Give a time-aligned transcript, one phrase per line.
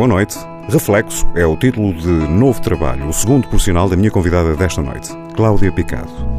[0.00, 0.38] Boa Noite.
[0.70, 4.80] Reflexo é o título de novo trabalho, o segundo por sinal da minha convidada desta
[4.80, 6.29] noite, Cláudia Picado.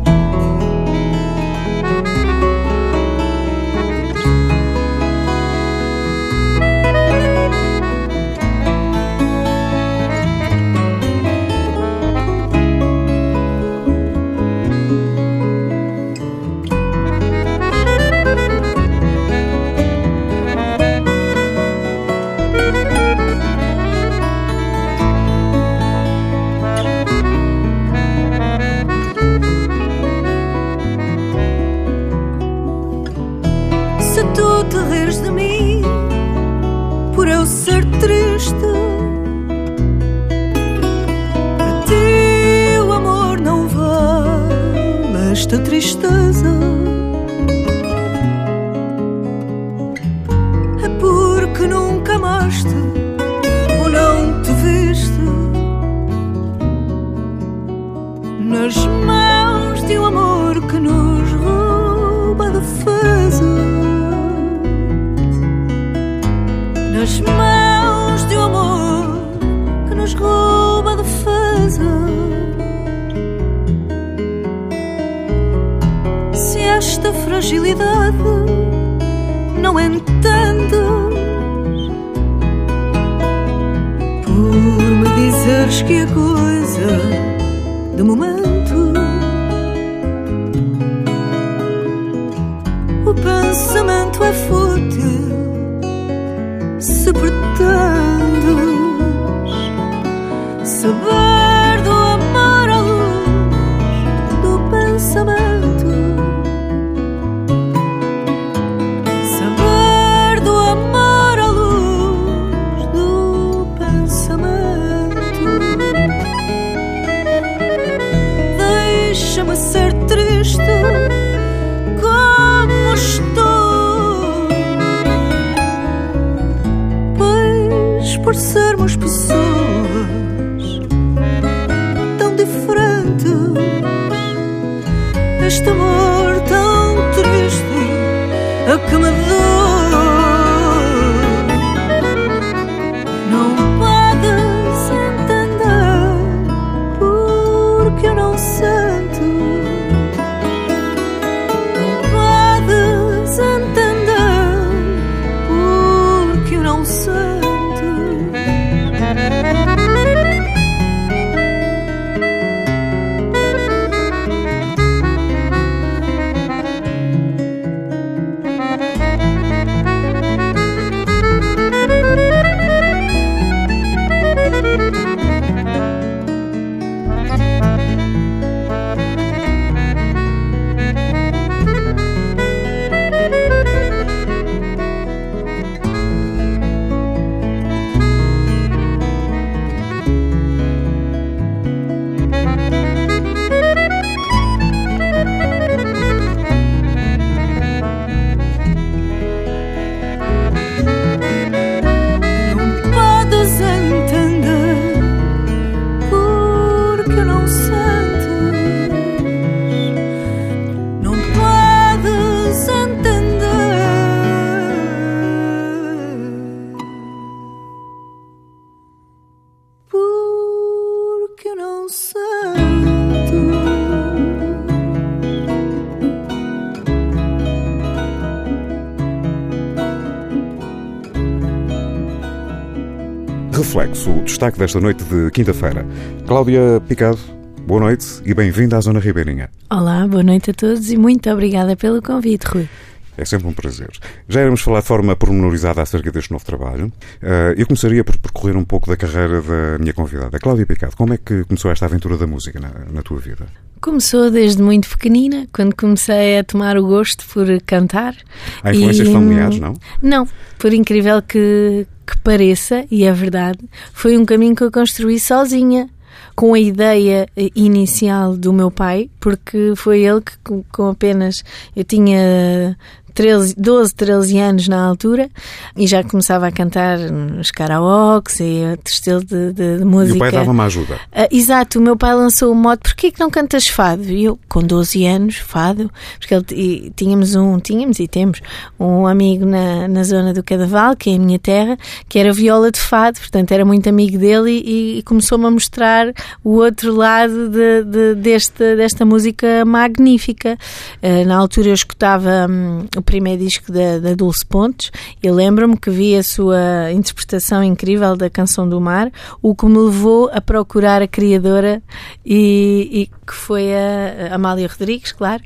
[234.61, 235.84] desta noite de quinta-feira.
[236.28, 237.17] Cláudia Picado,
[237.66, 239.49] boa noite e bem-vinda à Zona Ribeirinha.
[239.72, 242.69] Olá, boa noite a todos e muito obrigada pelo convite, Rui.
[243.17, 243.90] É sempre um prazer.
[244.29, 246.93] Já iremos falar de forma pormenorizada acerca deste novo trabalho.
[247.23, 250.96] Eh, eu começaria por percorrer um pouco da carreira da minha convidada, Cláudia Picado.
[250.96, 253.47] Como é que começou esta aventura da música na, na tua vida?
[253.81, 258.16] Começou desde muito pequenina, quando comecei a tomar o gosto por cantar.
[258.62, 259.12] Há influências e...
[259.12, 259.74] familiares, não?
[260.00, 260.28] Não,
[260.60, 263.60] por incrível que, que pareça, e é verdade,
[263.94, 265.90] foi um caminho que eu construí sozinha,
[266.36, 271.44] com a ideia eh, inicial do meu pai, porque foi ele que, com, com apenas.
[271.75, 272.78] Eu tinha
[273.13, 275.30] 13, 12, 13 anos na altura
[275.75, 280.13] e já começava a cantar nos karaokes e outro estilo de, de- de música.
[280.16, 281.00] E o pai dava-me ajuda.
[281.12, 284.04] Ah, exato, o meu pai lançou o modo porquê que não cantas fado?
[284.04, 288.42] E eu, com 12 anos, fado, porque ele, e tínhamos um, tínhamos e temos
[288.80, 291.78] um amigo na, na zona do Cadaval, que é a minha terra,
[292.10, 296.08] que era viola de fado, portanto era muito amigo dele e, e começou-me a mostrar
[296.44, 300.58] o outro lado de, de- desta, desta música magnífica.
[301.02, 305.75] Ah, na altura eu escutava hum, o primeiro disco da, da Dulce Pontes e lembro-me
[305.77, 309.12] que vi a sua interpretação incrível da Canção do Mar,
[309.42, 311.81] o que me levou a procurar a criadora
[312.25, 315.42] e, e que foi a Amália Rodrigues, claro.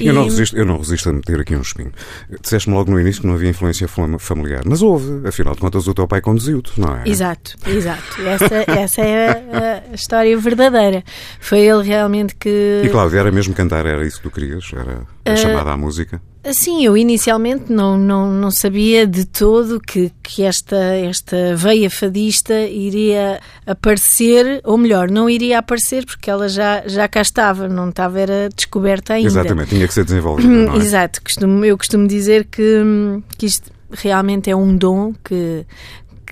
[0.00, 1.92] Eu, não E- resisto, eu não resisto a meter aqui um espinho.
[2.40, 5.26] Disseste-me logo no início que não havia influência fam- familiar, mas houve.
[5.26, 7.02] Afinal de contas, o teu pai conduziu-te, não é?
[7.06, 8.02] Exato, exato.
[8.22, 11.02] Essa, essa é a, a história verdadeira.
[11.40, 12.82] Foi ele realmente que.
[12.84, 14.70] E Cláudia, era mesmo cantar, era isso que tu querias?
[14.72, 16.20] Era Eh, a chamada à música?
[16.42, 22.54] Assim, eu inicialmente não, não, não sabia de todo que, que esta, esta veia fadista
[22.62, 28.18] iria aparecer, ou melhor, não iria aparecer porque ela já, já cá estava, não estava
[28.18, 29.28] era descoberta ainda.
[29.28, 30.76] Exatamente, tinha que ser desenvolvida, é?
[30.78, 35.66] Exato, costumo, eu costumo dizer que, hum, que isto realmente é um dom que,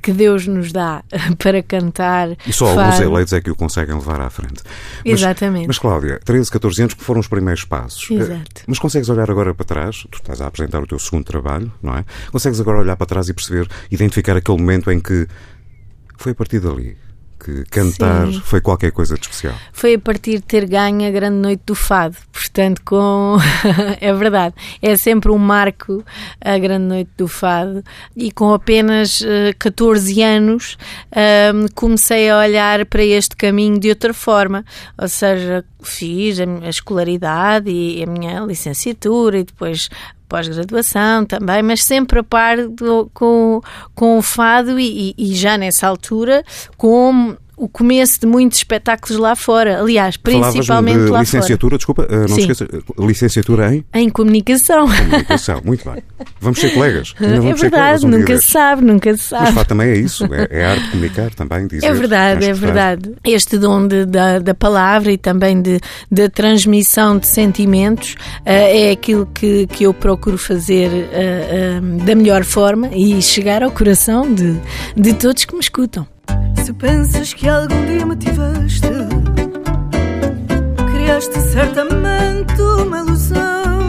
[0.01, 1.03] que Deus nos dá
[1.39, 2.37] para cantar.
[2.47, 3.03] E só alguns fado.
[3.05, 4.63] eleitos é que o conseguem levar à frente.
[5.05, 5.67] Mas- Exatamente.
[5.67, 8.11] Mas, Cláudia, 13, 14 anos que foram os primeiros passos.
[8.11, 8.61] Exato.
[8.61, 10.07] Eh, Mas consegues olhar agora para trás?
[10.11, 12.05] Tu estás a apresentar o teu segundo trabalho, não é?
[12.31, 15.27] Consegues agora olhar para trás e perceber, identificar aquele momento em que
[16.17, 16.97] foi a partir dali
[17.39, 18.41] que cantar Sim.
[18.41, 19.55] foi qualquer coisa de especial.
[19.73, 22.17] Foi a partir de ter ganho a grande noite do fado.
[22.33, 23.37] Portanto, com
[24.01, 26.05] é verdade, é sempre um marco
[26.41, 27.83] a grande noite do fado.
[28.17, 30.77] E com apenas eh, 14 anos
[31.13, 34.65] ahm, comecei a olhar para este caminho de outra forma.
[34.97, 39.89] Ou seja, fiz a, a escolaridade e a minha licenciatura e depois
[40.29, 43.61] pós-graduação também, mas sempre a par do- com,
[43.95, 46.45] com o fado e, e- e já nessa altura
[46.77, 49.81] com o começo de muitos espetáculos lá fora.
[49.81, 52.35] Aliás, principalmente de lá licenciatura, desculpa, eh, não Sim.
[52.35, 54.03] te esqueças, eh, licenciatura em fora.
[54.03, 54.87] Em comunicação.
[54.87, 55.61] comunicação.
[55.65, 56.03] Muito bem.
[56.41, 57.15] Vamos ser colegas.
[57.21, 59.53] Ainda É colegas verdade, um dia nunca se sabe, nunca se Mas sabe.
[59.53, 61.87] fado também é isso, é, é a arte de comunicar também, dizer.
[61.87, 63.15] É verdade, é verdade.
[63.25, 65.81] Este dom de- da, da palavra e também de,
[66.11, 68.15] da transmissão de sentimentos
[68.45, 73.63] eh, é aquilo que, que eu procuro fazer eh, eh, da melhor forma e chegar
[73.63, 74.57] ao coração de,
[74.97, 76.07] de todos que me escutam.
[76.69, 78.91] Se pensas que algum dia me tiveste,
[80.93, 83.89] criaste certamente uma ilusão.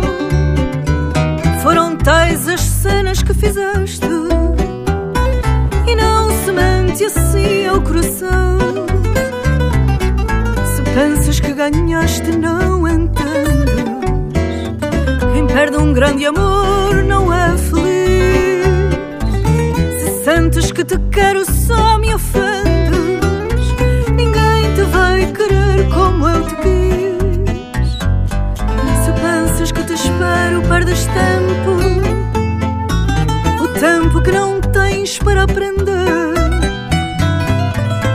[1.62, 4.08] Foram tais as cenas que fizeste,
[5.88, 8.58] e não se mente assim ao coração.
[10.64, 13.76] Se pensas que ganhaste, não entendes.
[15.34, 18.64] Quem perde um grande amor não é feliz.
[20.00, 22.69] Se sentes que te quero só me ofendes
[30.20, 31.80] espero perdes tempo
[33.64, 36.34] O tempo que não tens para aprender.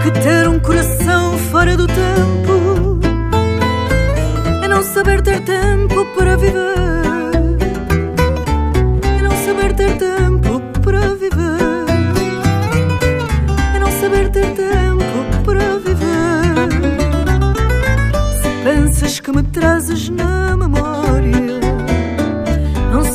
[0.03, 3.01] Que ter um coração fora do tempo.
[4.63, 5.64] É não saber ter tempo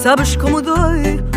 [0.09, 1.28] sabes como dói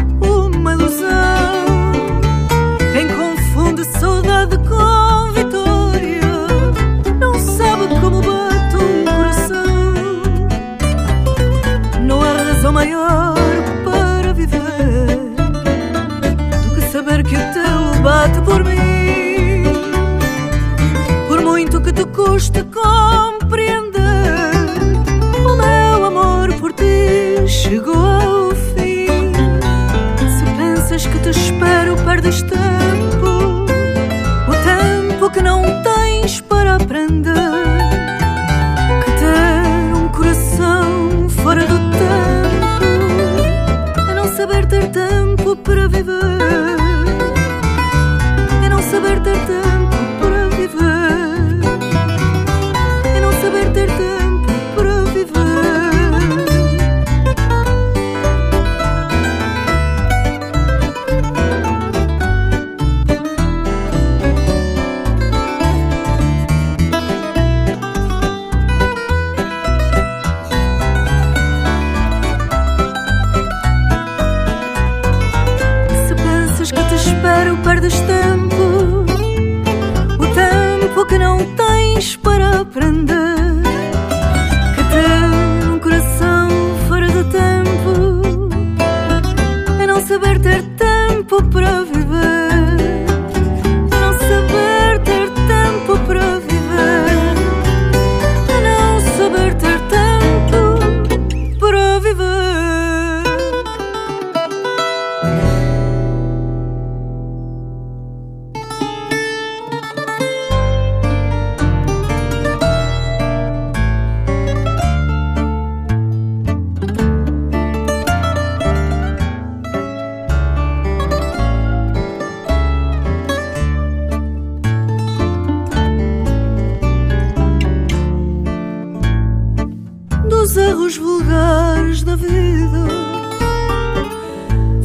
[132.27, 132.87] vida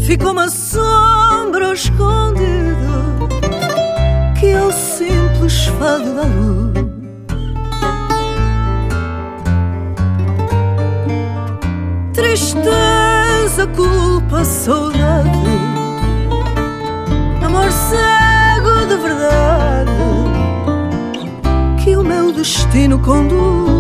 [0.06, 2.48] Ficou uma sombra escondida
[4.40, 6.88] Que é o simples fado da luz.
[12.14, 15.30] Tristeza, culpa, saudade.
[17.46, 19.92] Amor cego de verdade
[21.84, 23.77] Que o meu destino conduz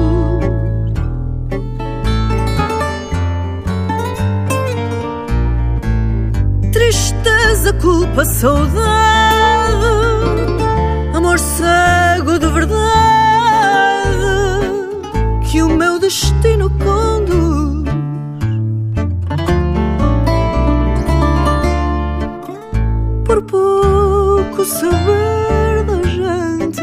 [7.67, 8.77] tristeza, culpa, saudade,
[11.13, 12.77] amor cego de verdade,
[15.49, 17.87] que o meu destino conduz.
[23.25, 26.81] Por pouco saber da gente,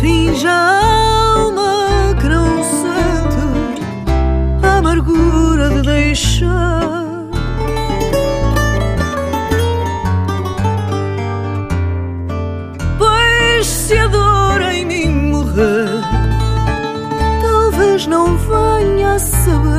[0.00, 0.80] finge a
[1.34, 3.36] alma que não sente
[4.62, 6.97] a amargura de deixar.
[19.18, 19.77] nasıl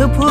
[0.00, 0.29] tristeza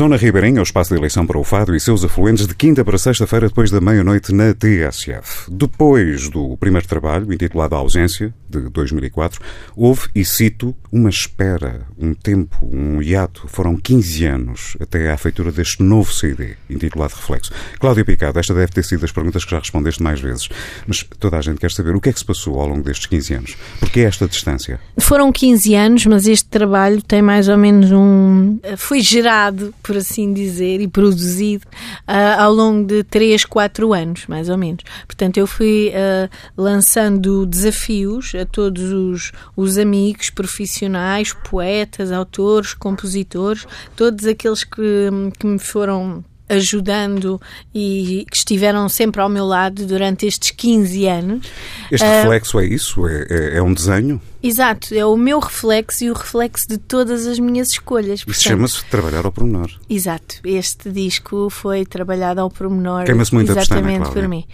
[0.00, 2.96] Zona Ribeirinha, o espaço de eleição para o Fado e seus afluentes de quinta para
[2.96, 5.50] sexta-feira depois da meia-noite na TSF.
[5.50, 9.42] Depois do primeiro trabalho, intitulado A Ausência, de 2004,
[9.76, 13.46] houve, e cito, uma espera, um tempo, um hiato.
[13.46, 17.52] Foram 15 anos até à feitura deste novo CD, intitulado Reflexo.
[17.78, 20.48] Cláudia Picado, esta deve ter sido das perguntas que já respondeste mais vezes,
[20.86, 23.04] mas toda a gente quer saber o que é que se passou ao longo destes
[23.04, 23.56] 15 anos.
[23.78, 24.80] Porquê esta distância?
[24.98, 28.58] Foram 15 anos, mas este trabalho tem mais ou menos um.
[28.78, 31.66] Foi gerado por assim dizer, e produzido
[32.06, 34.84] uh, ao longo de 3, 4 anos, mais ou menos.
[35.04, 43.66] Portanto, eu fui uh, lançando desafios a todos os, os amigos profissionais, poetas, autores, compositores,
[43.96, 47.40] todos aqueles que, que me foram ajudando
[47.74, 51.46] e que estiveram sempre ao meu lado durante estes 15 anos.
[51.90, 53.06] Este Uh, reflexo é isso?
[53.06, 54.20] É, é- é um desenho?
[54.42, 58.24] Exato, é o meu reflexo e o reflexo de todas as minhas escolhas.
[58.26, 59.70] Isso chama-se trabalhar ao pormenor.
[59.88, 64.44] Exato, este disco foi trabalhado ao pormenor Queima-se muito a pestana, exatamente por mim.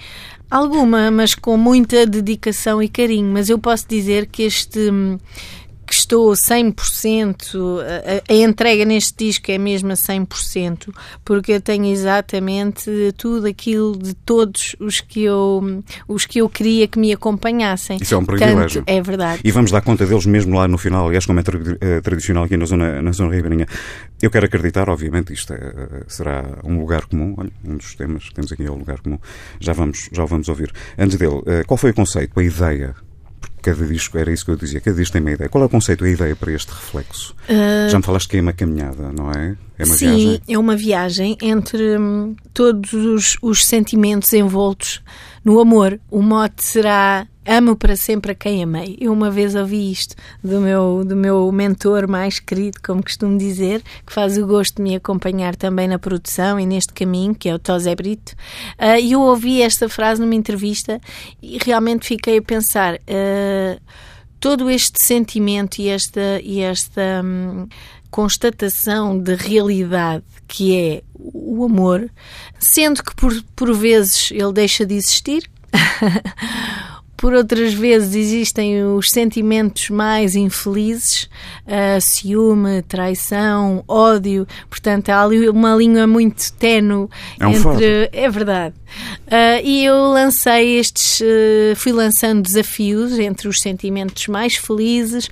[0.51, 3.33] Alguma, mas com muita dedicação e carinho.
[3.33, 5.19] Mas eu posso dizer que este hum,
[5.87, 7.81] que estou 100%,
[8.29, 10.93] a, a entrega neste disco é mesmo a 100%,
[11.25, 16.89] porque eu tenho exatamente tudo aquilo de todos os que eu, os que eu queria
[16.89, 17.99] que me acompanhassem.
[18.01, 18.83] Isso é um privilégio.
[18.87, 19.41] é verdade.
[19.45, 22.45] E vamos dar conta deles mesmo lá no final, aliás, como é tra- eh, tradicional
[22.45, 23.67] aqui na zona, na zona ribeirinha.
[24.21, 28.35] Eu quero acreditar, obviamente, isto é, será um lugar comum, olha, um dos temas que
[28.35, 29.19] temos aqui é o lugar comum.
[29.61, 30.73] Já vamos, já o vamos ouvir.
[30.99, 32.95] Antes dele, eh, qual foi o conceito, a ideia?
[33.67, 35.49] Cada disco, era isso que eu dizia, cada disco tem uma ideia.
[35.49, 37.35] Qual é o conceito, a ideia para este reflexo?
[37.91, 39.57] Já me falaste que é uma caminhada, não é?
[39.77, 40.43] É uma Sim, viagem?
[40.49, 45.03] é uma viagem entre hum, todos os, os sentimentos envoltos
[45.45, 45.99] no amor.
[46.09, 48.97] O mote será amo para sempre a quem amei.
[49.01, 53.83] Eu uma vez ouvi isto do meu, do meu mentor mais querido, como costumo dizer,
[54.07, 57.55] que faz o gosto de me acompanhar também na produção e neste caminho, que é
[57.55, 58.35] o Tosé Brito.
[58.77, 61.01] Ah, E eu ouvi esta frase numa entrevista
[61.43, 62.97] e realmente fiquei a pensar.
[63.09, 63.79] ah,
[64.41, 67.67] todo este sentimento e esta, e esta hum,
[68.11, 72.09] constatação de realidade que é o amor,
[72.59, 75.51] sendo que por, por vezes ele deixa de existir.
[77.17, 81.29] Por outras vezes existem os sentimentos mais infelizes,
[81.67, 84.47] ah, ciúme, traição, ódio.
[84.69, 87.09] Portanto, há ali uma linha muito ténue
[87.41, 87.63] É um entre.
[87.63, 87.83] fado.
[88.13, 88.75] É verdade.
[89.31, 95.29] Ah, e eu lancei estes, eh, fui lançando desafios entre os sentimentos mais felizes,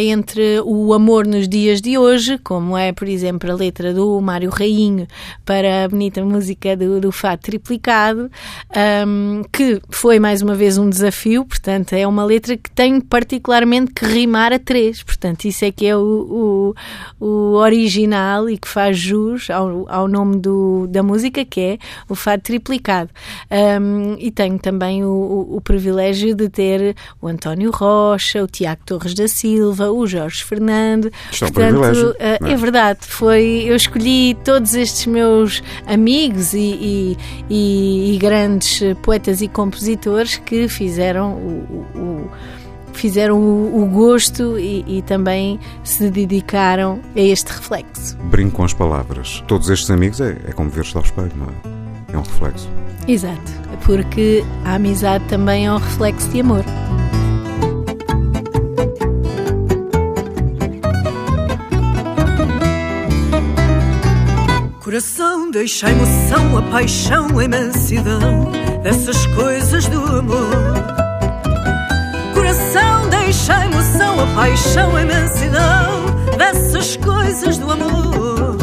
[0.00, 4.50] entre o amor nos dias de hoje, como é, por exemplo, a letra do Mário
[4.50, 5.06] Rainho
[5.44, 8.30] para a bonita música do, do Fado Triplicado,
[8.74, 11.17] ahm, que foi mais uma vez um desafio,
[11.48, 15.86] portanto, é uma letra que tem particularmente que rimar a três, portanto, isso é que
[15.86, 16.74] é o,
[17.20, 21.78] o, o original e que faz jus ao, ao nome do, da música, que é
[22.08, 23.10] o Fado Triplicado.
[23.50, 28.82] Ahm, e tenho também o, o, o privilégio de ter o António Rocha, o Tiago
[28.84, 31.10] Torres da Silva, o Jorge Fernando.
[31.32, 32.52] Isto é um Portanto, privilégio, ah, não é?
[32.52, 37.16] é verdade, foi, eu escolhi todos estes meus amigos e, e-
[37.50, 42.30] e- e grandes poetas e compositores que fizeram o, o- o-
[42.92, 48.16] fizeram o, o gosto e, e também se dedicaram a este reflexo.
[48.30, 49.42] Brinco com as palavras.
[49.46, 52.14] Todos estes amigos é, é como ver-se ao espelho, não é?
[52.14, 52.68] É um reflexo.
[53.06, 53.52] Exato,
[53.84, 56.64] porque a amizade também é um reflexo de amor.
[64.88, 68.50] Coração, deixa a emoção, a paixão, a imensidão
[68.82, 70.48] dessas coisas do amor.
[72.32, 76.06] Coração, deixa a emoção, a paixão, a imensidão
[76.38, 78.56] dessas coisas do amor.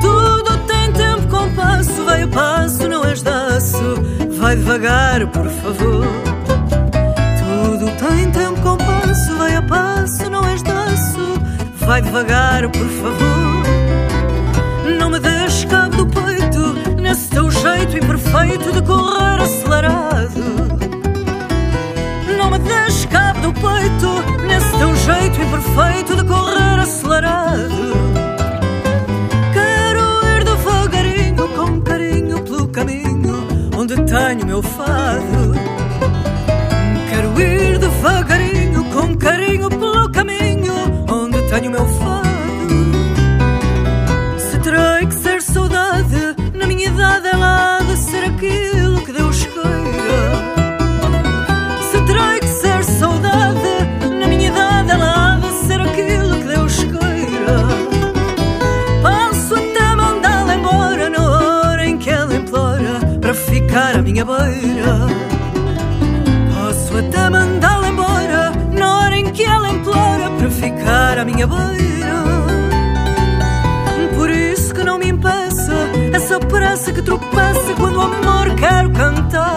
[0.00, 3.94] Tudo tem tempo, compasso, vai a passo, não és daço,
[4.40, 6.04] vai devagar, por favor.
[7.38, 11.40] Tudo tem tempo, compasso, vai a passo, não és daço,
[11.86, 13.57] vai devagar, por favor.
[17.78, 20.42] Jeito imperfeito de correr acelerado.
[22.36, 27.92] Não me deixes cabo do peito Nesse teu jeito imperfeito de correr acelerado.
[29.52, 35.54] Quero ir devagarinho com carinho pelo caminho Onde tenho meu fado.
[37.08, 40.74] Quero ir devagarinho com carinho pelo caminho
[41.10, 42.27] Onde tenho meu fado
[71.28, 72.18] minha beira.
[74.14, 75.74] Por isso que não me impeça
[76.14, 79.47] essa pressa que tropeça quando o amor quero cantar.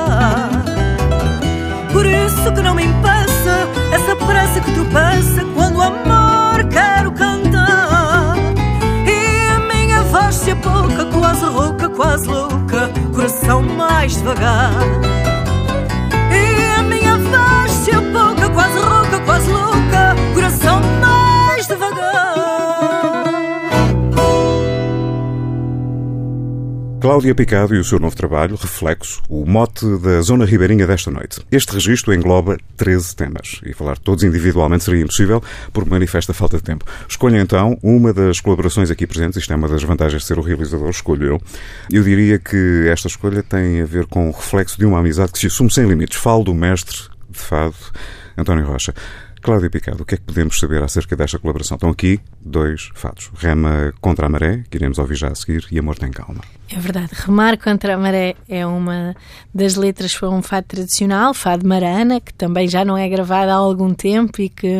[27.21, 31.39] Cláudia Picado e o seu novo trabalho, Reflexo, o mote da Zona Ribeirinha desta noite.
[31.51, 35.39] Este registro engloba 13 temas e falar todos individualmente seria impossível
[35.71, 36.83] por manifesta falta de tempo.
[37.07, 40.41] Escolha então uma das colaborações aqui presentes, isto é uma das vantagens de ser o
[40.41, 41.41] realizador, escolho eu.
[41.91, 45.37] Eu diria que esta escolha tem a ver com o reflexo de uma amizade que
[45.37, 46.17] se assume sem limites.
[46.17, 46.97] Falo do mestre
[47.29, 47.75] de fado,
[48.35, 48.95] António Rocha.
[49.41, 51.75] Cláudia Picado, o que é que podemos saber acerca desta colaboração?
[51.75, 53.31] Estão aqui dois fatos.
[53.35, 56.41] Rema contra a maré, que iremos ouvir já a seguir, e Amor tem calma.
[56.69, 57.09] É verdade.
[57.13, 59.15] Remar contra a maré é uma
[59.53, 63.55] das letras para um fado tradicional, fado marana, que também já não é gravado há
[63.55, 64.77] algum tempo e que,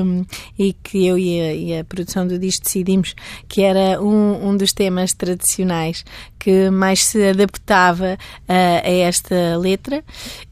[0.57, 3.15] e que eu e a, e a produção do disco decidimos
[3.47, 6.05] que era um, um dos temas tradicionais
[6.37, 8.15] que mais se adaptava
[8.47, 10.03] a, a esta letra.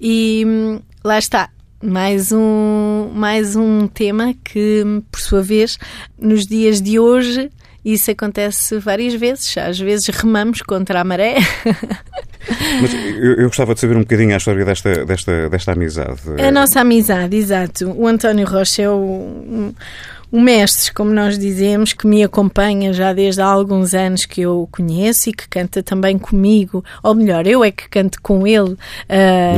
[0.01, 5.77] E hum, lá está mais um, mais um tema que, por sua vez,
[6.17, 7.49] nos dias de hoje,
[7.83, 9.57] isso acontece várias vezes.
[9.57, 11.37] Às vezes remamos contra a maré.
[12.81, 16.21] Mas eu, eu, gostava de saber um bocadinho a história desta, desta, desta amizade.
[16.41, 17.91] A nossa amizade, exato.
[17.91, 19.73] O António Rocha é o
[20.31, 24.61] um mestre, como nós dizemos, que me acompanha já desde há alguns anos que eu
[24.61, 28.73] o conheço e que canta também comigo, ou melhor, eu é que canto com ele.
[28.73, 28.77] Uh,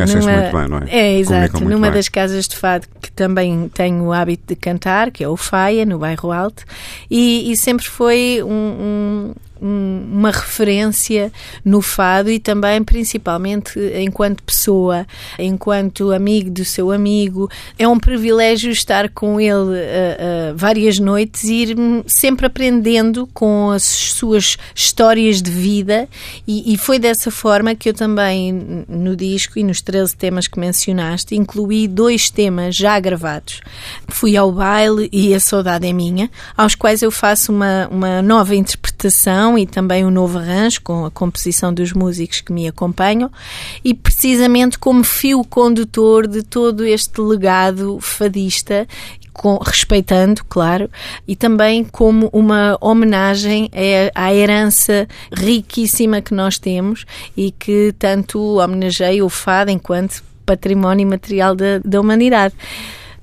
[0.07, 0.31] numa...
[0.31, 0.85] muito bem, não é?
[0.89, 1.91] É, exato, numa bem.
[1.91, 5.85] das casas de fado que também tenho o hábito de cantar, que é o Faia,
[5.85, 6.63] no bairro Alto,
[7.09, 11.31] e, e sempre foi um, um uma referência
[11.63, 15.05] no fado e também, principalmente, enquanto pessoa,
[15.37, 17.49] enquanto amigo do seu amigo.
[17.77, 23.69] É um privilégio estar com ele uh, uh, várias noites e ir sempre aprendendo com
[23.69, 26.07] as suas histórias de vida,
[26.47, 30.59] e, e, foi dessa forma que eu também, no disco e nos 13 temas que
[30.59, 33.61] mencionaste, incluí dois temas já gravados.
[34.07, 38.55] Fui ao baile e A Saudade é Minha, aos quais eu faço uma, uma nova
[38.55, 43.31] interpretação e também um novo arranjo com a composição dos músicos que me acompanham
[43.83, 48.87] e precisamente como fio condutor de todo este legado fadista
[49.33, 50.89] com, respeitando, claro,
[51.27, 53.69] e também como uma homenagem
[54.13, 61.55] à herança riquíssima que nós temos e que tanto homenageia o fado enquanto património material
[61.55, 62.53] da, da humanidade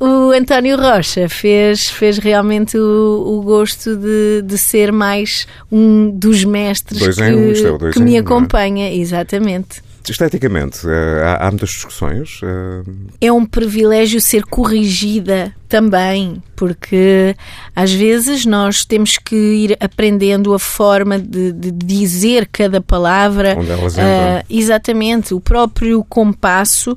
[0.00, 6.44] o António Rocha fez, fez realmente o, o gosto de, de ser mais um dos
[6.44, 8.18] mestres dois que, um, isto é, dois que me um, é?
[8.18, 9.82] acompanha, exatamente.
[10.08, 12.40] Esteticamente, eh, há, há muitas discussões?
[12.42, 17.37] Eh, é um privilégio ser corrigida também, porque
[17.75, 23.55] às vezes nós temos que ir aprendendo a forma de, de dizer cada palavra.
[23.57, 26.97] Onde elas Uh, exatamente, o próprio compasso.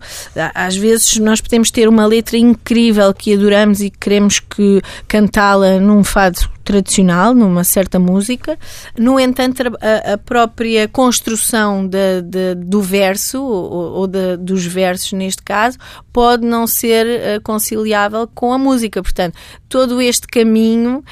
[0.56, 6.04] Às vezes nós podemos ter uma letra incrível que adoramos e queremos que cantá-la num
[6.04, 8.58] fado tradicional, numa certa música.
[8.98, 15.12] No entanto, a, a própria construção de, de, do verso, ou, ou de, dos versos
[15.14, 15.78] neste caso,
[16.12, 19.02] pode não ser uh, conciliável com a música.
[19.02, 19.36] Portanto,
[19.70, 21.04] todo este caminho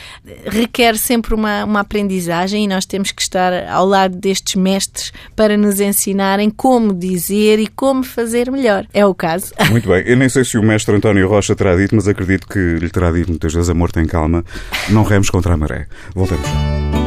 [0.46, 5.58] requer sempre uma, uma aprendizagem e nós temos que estar ao lado destes mestres para
[5.58, 8.86] nos ensinarem como dizer e como fazer melhor.
[8.94, 9.54] É o caso.
[9.72, 10.04] Muito bem.
[10.06, 13.12] Eu nem sei se o mestre António Rocha terá dito, mas acredito que lhe terá
[13.12, 14.44] dito muitas vezes: amor, tem calma,
[14.90, 15.88] não remos contra a maré.
[16.14, 16.99] Voltamos.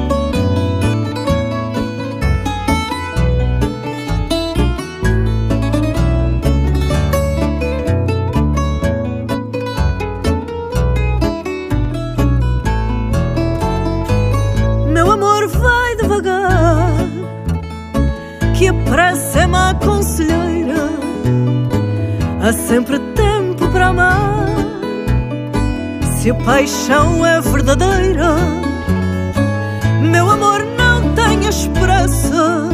[26.53, 28.37] Paixão é verdadeira,
[30.03, 32.69] meu amor não tenhas pressa.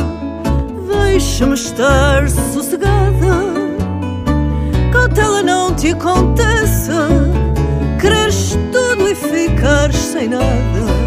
[0.89, 3.37] Deixa-me estar sossegada.
[4.93, 7.09] Cautela não te aconteça.
[8.01, 10.98] Quereres tudo e ficares sem nada.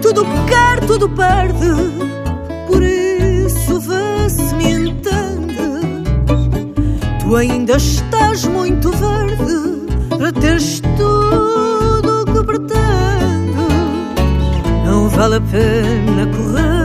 [0.00, 1.70] Tudo quer, tudo perde.
[2.66, 5.60] Por isso vê se me entendes.
[7.22, 12.80] Tu ainda estás muito verde para teres tudo o que pretendes.
[14.84, 16.79] Não vale a pena correr,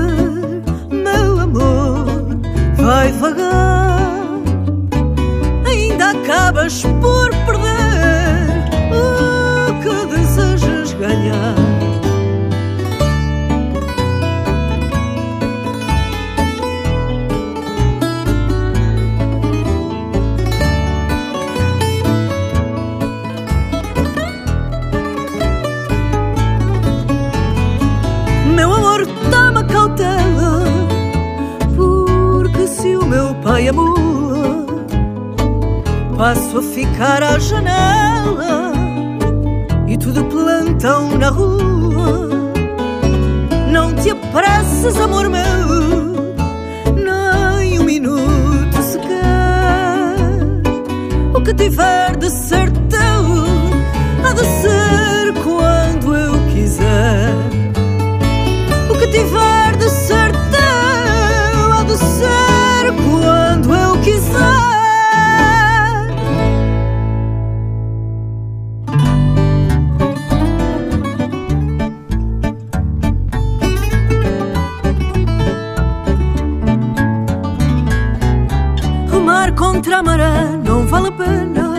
[79.46, 81.76] Remar contra a maré não vale a pena.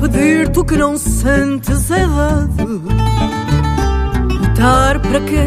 [0.00, 2.82] Pedir-te o que não sentes é dado.
[4.28, 5.46] Lutar para quê?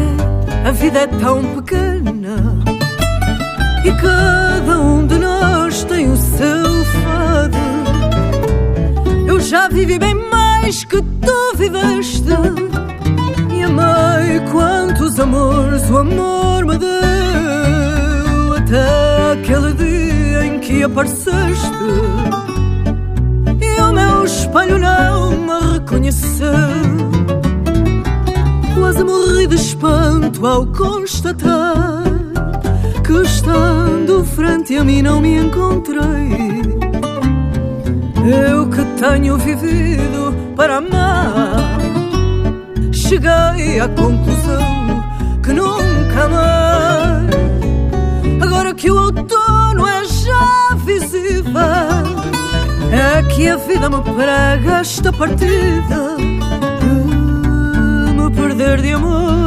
[0.64, 2.58] A vida é tão pequena
[3.84, 7.56] E cada um de nós tem o seu fado
[9.26, 12.24] Eu já vivi bem mais que tu viveste
[13.50, 19.99] E amei quantos amores o amor me deu Até aquele dia
[20.70, 21.74] que apareceste
[23.60, 26.46] E o meu espelho não me reconheceu
[28.74, 32.04] Quase morri de espanto ao constatar
[33.04, 36.00] que, estando frente a mim, não me encontrei.
[38.24, 41.80] Eu que tenho vivido para amar,
[42.92, 45.02] cheguei à conclusão
[45.42, 47.30] que nunca mais.
[48.40, 50.59] Agora que o outono é já
[50.92, 51.60] visível,
[52.92, 56.16] é que a vida me prega esta partida
[58.30, 59.39] perder de amor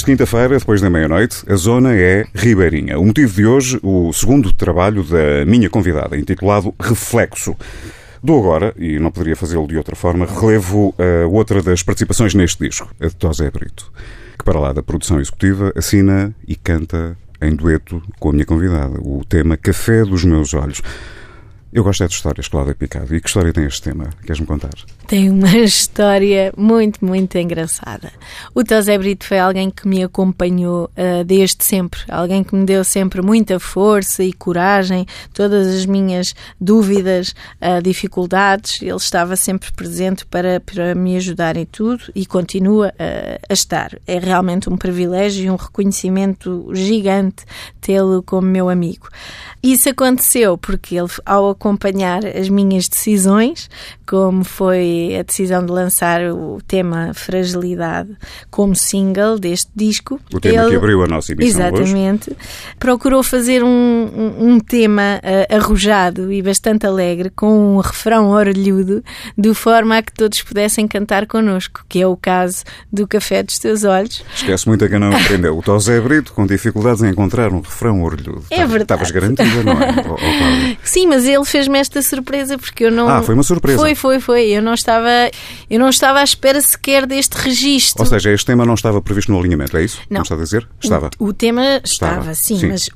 [0.00, 2.98] de quinta-feira, depois da meia-noite, a zona é Ribeirinha.
[2.98, 7.54] O motivo de hoje, o segundo trabalho da minha convidada, intitulado Reflexo.
[8.22, 12.66] Dou agora, e não poderia fazê-lo de outra forma, relevo a outra das participações neste
[12.66, 13.92] disco, a de Tosé Brito,
[14.38, 18.98] que para lá da produção executiva assina e canta em dueto com a minha convidada,
[19.00, 20.80] o tema Café dos Meus Olhos.
[21.72, 23.14] Eu gosto é de histórias, Cláudia Picado.
[23.14, 24.10] E que história tem este tema?
[24.22, 24.70] Queres-me contar?
[25.06, 28.10] Tem uma história muito, muito engraçada.
[28.52, 32.00] O Tosé Brito foi alguém que me acompanhou uh, desde sempre.
[32.08, 35.06] Alguém que me deu sempre muita força e coragem.
[35.32, 41.66] Todas as minhas dúvidas, uh, dificuldades, ele estava sempre presente para, para me ajudar em
[41.66, 43.92] tudo e continua uh, a estar.
[44.08, 47.44] É realmente um privilégio e um reconhecimento gigante
[47.80, 49.08] tê-lo como meu amigo.
[49.62, 53.68] Isso aconteceu porque ele, ao acompanhar as minhas decisões,
[54.06, 58.16] como foi a decisão de lançar o tema Fragilidade
[58.50, 60.18] como single deste disco.
[60.32, 62.30] O tema ele, que abriu a nossa emissão Exatamente.
[62.30, 62.38] hoje.
[62.78, 69.04] Procurou fazer um, um, um tema uh, arrojado e bastante alegre, com um refrão orelhudo,
[69.36, 73.58] de forma a que todos pudessem cantar connosco, que é o caso do Café dos
[73.58, 74.24] Teus Olhos.
[74.34, 75.58] Esquece muito a quem não aprendeu.
[75.58, 78.44] O Tosé Brito com dificuldades em encontrar um refrão orelhudo.
[78.50, 78.82] É verdade.
[78.82, 80.76] Estavas garantida, não é?
[80.82, 83.08] Sim, mas ele fez-me esta surpresa porque eu não.
[83.08, 83.78] Ah, foi uma surpresa.
[83.78, 84.46] Foi, foi, foi.
[84.50, 85.08] Eu não estava,
[85.68, 88.02] eu não estava à espera sequer deste registro.
[88.02, 89.98] Ou seja, este tema não estava previsto no alinhamento, é isso?
[90.08, 90.16] Não.
[90.16, 90.68] Como está a dizer?
[90.82, 91.10] Estava.
[91.18, 92.68] O, o tema estava, Estava, sim, sim.
[92.68, 92.88] mas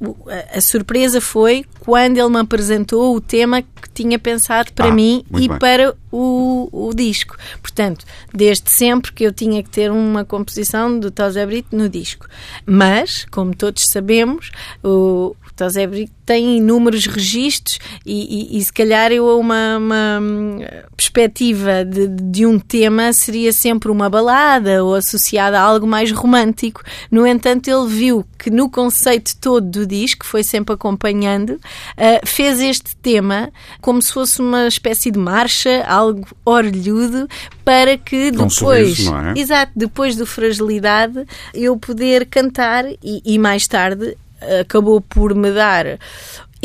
[0.54, 4.92] a, a surpresa foi quando ele me apresentou o tema que tinha pensado para Ah,
[4.92, 5.58] mim e bem.
[5.58, 7.36] para o, o disco.
[7.60, 12.26] Portanto, desde sempre que eu tinha que ter uma composição do Tosé Brito no disco.
[12.66, 14.50] Mas, como todos sabemos,
[14.82, 20.58] o Tosé Brito tem inúmeros registros e, e- e se calhar eu uma, uma, hum,
[20.96, 26.82] perspectiva de, de um tema seria sempre uma balada ou associada a algo mais romântico.
[27.10, 31.58] No entanto, ele viu que no conceito todo do disco, foi sempre acompanhando,
[31.96, 37.28] ah, fez este tema como se fosse uma espécie de marcha, algo orlhudo,
[37.64, 39.32] para que Com um depois, sorriso, é?
[39.38, 44.16] exato, depois do Fragilidade, eu poder cantar e, e mais tarde
[44.60, 45.98] acabou por me dar.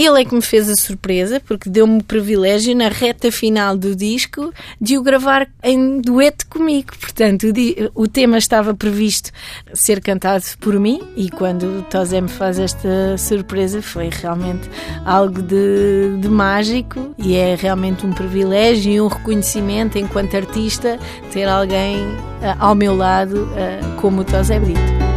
[0.02, 3.94] Ele é que me fez a surpresa, porque deu-me o privilégio, na reta final do
[3.94, 6.94] disco, de o gravar em dueto comigo.
[6.98, 7.48] Portanto,
[7.96, 9.30] o, o tema estava previsto
[9.74, 14.70] ser cantado por mim, e quando o Tosé me faz esta surpresa, foi realmente
[15.04, 20.98] algo de, de mágico, e é realmente um privilégio e um reconhecimento, enquanto artista,
[21.34, 21.98] ter alguém
[22.42, 25.09] ah, ao meu lado ah, como o Tosé Brito.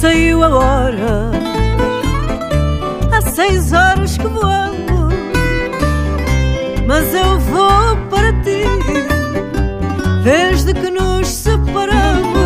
[0.00, 1.30] Saiu agora.
[3.10, 5.14] Há seis horas que voamos
[6.86, 8.62] Mas eu vou para ti.
[10.22, 12.36] Desde que nos separamos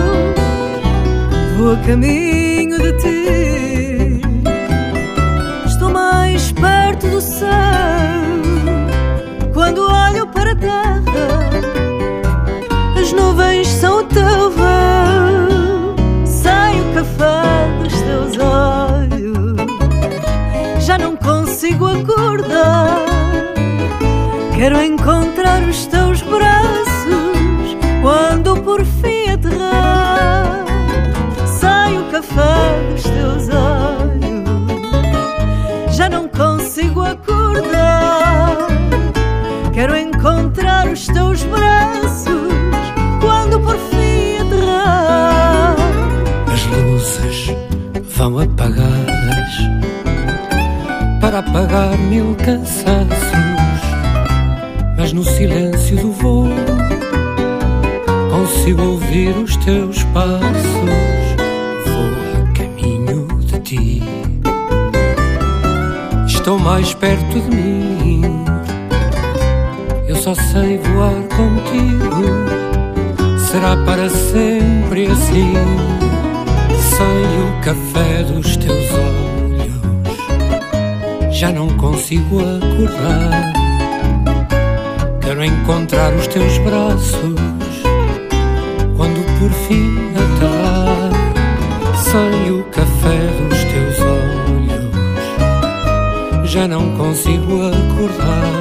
[1.59, 3.40] Vou a caminho de ti
[21.71, 23.05] não consigo acordar.
[24.57, 25.20] Quero encontrar
[51.51, 53.83] apagar mil cansaços,
[54.97, 56.49] mas no silêncio do voo
[58.31, 60.45] consigo ouvir os teus passos.
[61.87, 64.03] Vou a caminho de ti,
[66.27, 68.23] estou mais perto de mim.
[70.07, 72.11] Eu só sei voar contigo.
[73.39, 75.55] Será para sempre assim.
[76.79, 79.20] Sem o café dos teus olhos,
[81.41, 83.55] já não consigo acordar.
[85.23, 87.41] Quero encontrar os teus braços
[88.95, 91.09] quando por fim aterrar.
[91.97, 94.93] Sem o café dos teus olhos,
[96.51, 98.53] já não consigo acordar.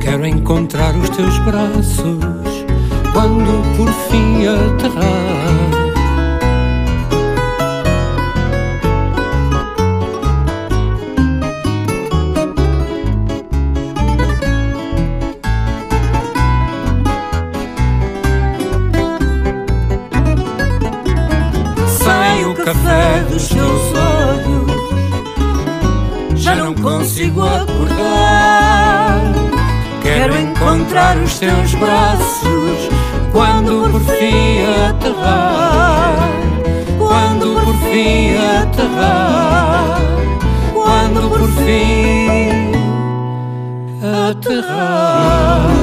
[0.00, 2.64] Quero encontrar os teus braços
[3.12, 5.81] quando por fim aterrar.
[23.32, 24.70] Dos teus olhos,
[26.36, 29.22] já não consigo acordar.
[30.02, 32.90] Quero encontrar os teus braços
[33.32, 36.28] quando por fim aterrar.
[36.98, 39.98] Quando por fim aterrar.
[40.74, 42.72] Quando por fim
[44.28, 45.81] aterrar.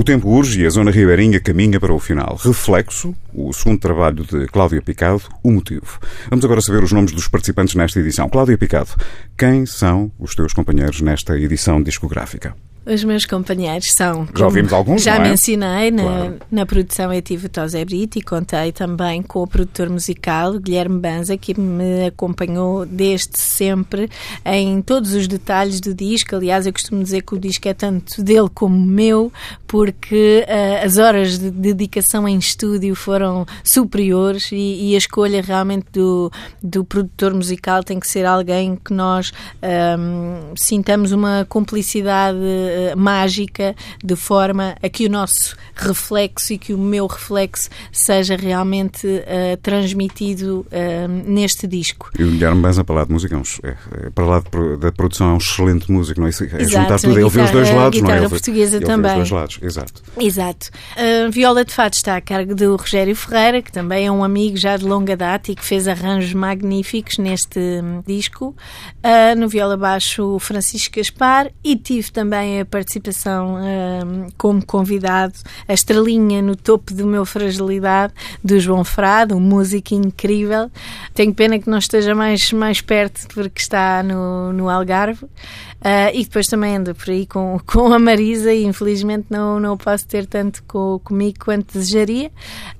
[0.00, 2.40] O tempo urge e a Zona Ribeirinha caminha para o final.
[2.42, 6.00] Reflexo, o segundo trabalho de Cláudia Picado, o motivo.
[6.30, 8.26] Vamos agora saber os nomes dos participantes nesta edição.
[8.26, 8.88] Cláudia Picado,
[9.36, 12.56] quem são os teus companheiros nesta edição discográfica?
[12.86, 14.26] Os meus companheiros são.
[14.34, 15.18] Já ouvimos alguns, Já é?
[15.18, 16.38] mencionei, na, Claro.
[16.50, 20.98] na produção eu tive o Tosé Brito e contei também com o produtor musical Guilherme
[20.98, 24.08] Banza, que me acompanhou desde sempre
[24.44, 26.34] em todos os detalhes do disco.
[26.36, 29.30] Aliás, eu costumo dizer que o disco é tanto dele como meu,
[29.66, 35.86] porque ah, as horas de dedicação em estúdio foram superiores e, e a escolha realmente
[35.92, 42.38] do, do produtor musical tem que ser alguém que nós ahm, sintamos uma cumplicidade
[42.70, 48.36] eh, mágica, de forma a que o nosso reflexo e que o meu reflexo seja
[48.36, 52.10] realmente uh, transmitido uh, neste disco.
[52.18, 54.92] E o Guilherme Banza, para lá de música, é, um, é, para lá de, da
[54.92, 56.30] produção, é um excelente músico, não é?
[56.30, 58.18] é Exato, juntar tudo, ele vê os dois lados, não é?
[58.18, 59.10] Ele portuguesa ele vê também.
[59.10, 60.02] os dois lados, exato.
[60.18, 60.70] Exato.
[60.96, 64.56] A viola de fato está a cargo do Rogério Ferreira, que também é um amigo
[64.56, 68.54] já de longa data e que fez arranjos magníficos neste hum, disco.
[69.02, 75.34] Ah, no viola baixo, o Francisco Gaspar e tive também participação hum, como convidado,
[75.68, 80.70] a estrelinha no topo do meu fragilidade, do João Frado, um músico incrível.
[81.14, 85.26] Tenho pena que não esteja mais, mais perto porque está no, no Algarve.
[85.82, 89.76] Ah, e depois também ando por aí com, com a Marisa e infelizmente não, não
[89.78, 92.30] posso ter tanto co- comigo quanto desejaria.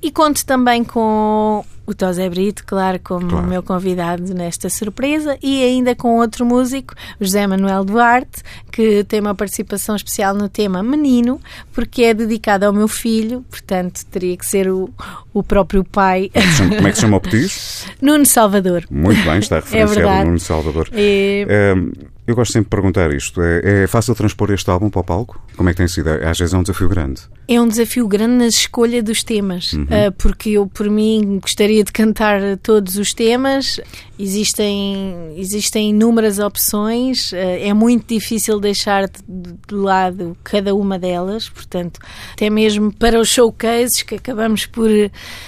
[0.02, 3.46] E conto também com o Tosé Brito, claro, como Claro.
[3.46, 9.34] meu convidado nesta surpresa, e ainda com outro músico, José Manuel Duarte, que tem uma
[9.34, 11.40] participação especial no tema Menino,
[11.72, 14.88] porque é dedicado ao meu filho, portanto teria que ser o,
[15.32, 17.86] o próprio pai, Como é que se chama o petis?
[18.00, 18.84] Nuno Salvador.
[18.90, 20.18] Muito bem, está referenciado É verdade.
[20.20, 20.88] no Nuno Salvador.
[20.94, 21.92] E- Hum,
[22.30, 23.40] eu gosto sempre de perguntar isto.
[23.42, 25.40] É, é fácil transpor este álbum para o palco?
[25.56, 26.08] Como é que tem sido?
[26.10, 27.20] Às vezes é um desafio grande.
[27.48, 31.90] É um desafio grande na escolha dos temas, ah, porque eu, por mim, gostaria de
[31.92, 33.80] cantar todos os temas.
[34.18, 39.20] Existem, existem inúmeras opções, ah, é muito difícil deixar de,
[39.68, 41.98] de lado cada uma delas, portanto,
[42.32, 44.88] até mesmo para os showcases, que acabamos por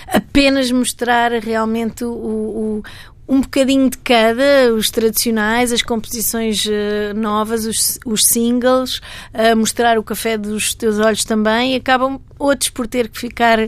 [0.09, 2.83] apenas mostrar realmente o- o,
[3.29, 9.01] um bocadinho de cada, os tradicionais, as composições eh, novas, os, os singles,
[9.33, 13.59] a mostrar o café dos teus olhos também, e acabam outros por ter que ficar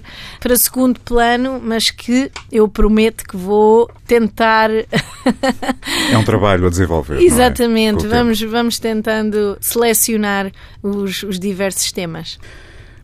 [0.40, 4.70] para segundo plano, mas que eu prometo que vou tentar.
[6.10, 7.18] É um trabalho a desenvolver.
[7.18, 7.22] é?
[7.22, 8.14] Exatamente, tempo.
[8.14, 10.52] vamos, vamos tentando selecionar
[10.82, 12.38] os, os diversos temas.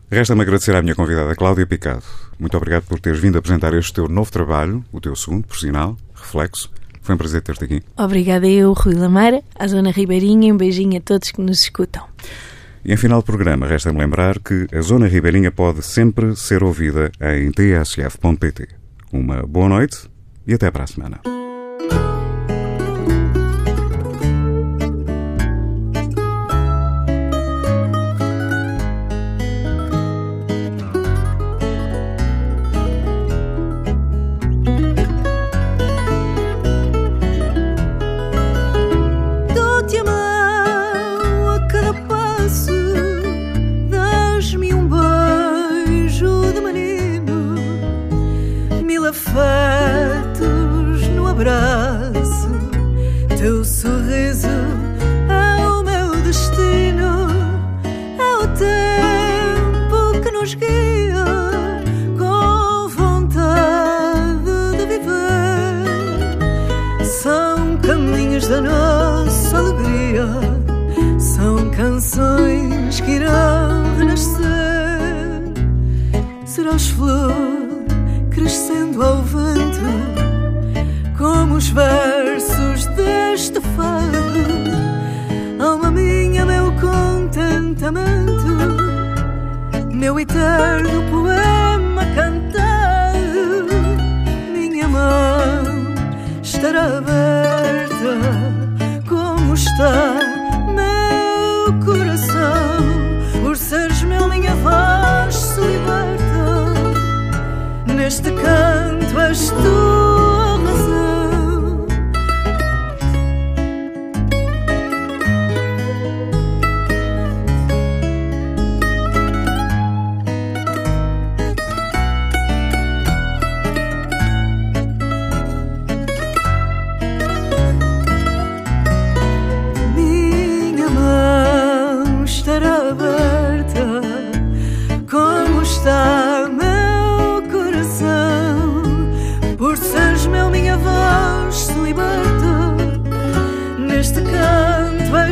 [0.09, 2.03] Resta-me agradecer à minha convidada Cláudia Picado.
[2.37, 5.97] Muito obrigado por teres vindo apresentar este teu novo trabalho, o teu segundo, por sinal,
[6.21, 6.71] Reflexo.
[7.01, 7.81] Foi um prazer ter-te aqui.
[7.97, 12.03] Obrigada eu, Rui Lameira, à Zona Ribeirinha, e um beijinho a todos que nos escutam.
[12.85, 17.11] E em final do programa, resta-me lembrar que a Zona Ribeirinha pode sempre ser ouvida
[17.19, 18.67] em tsf.pt.
[19.11, 20.09] Uma boa noite
[20.47, 21.40] e até para a semana.
[68.51, 70.27] Da nossa alegria,
[71.17, 75.41] são canções que irão renascer.
[76.45, 77.31] Serás flor
[78.29, 79.79] crescendo ao vento,
[81.17, 84.17] como os versos deste fado.
[85.57, 88.33] Alma minha, meu contentamento,
[89.93, 93.71] meu eterno poema cantado,
[94.51, 95.95] minha mão
[96.43, 97.60] estará como
[99.71, 100.19] está
[100.67, 102.79] meu coração.
[103.41, 106.73] Por seres meu minha voz se liberta.
[107.95, 110.00] Neste canto és tu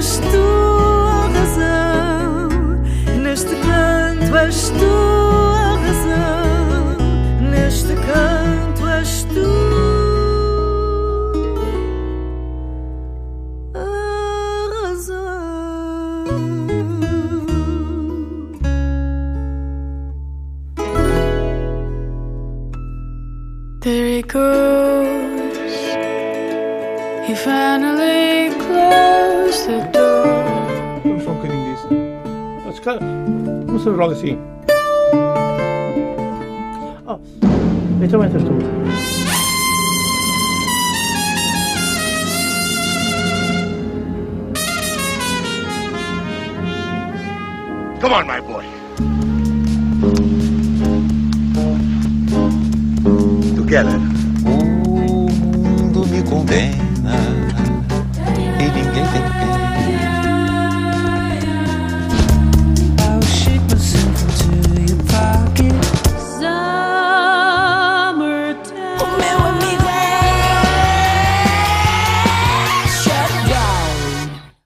[0.10, 0.49] és tu
[34.00, 34.38] Começamos logo assim.
[37.06, 37.20] Oh,
[38.02, 38.50] então entras tu.
[38.50, 38.99] Come